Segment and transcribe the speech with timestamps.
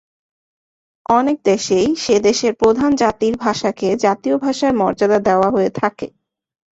[1.09, 6.07] অনেক দেশেই সে দেশের প্রধান জাতির ভাষাকে জাতীয় ভাষার মর্যাদা দেওয়া হয়ে থাকে।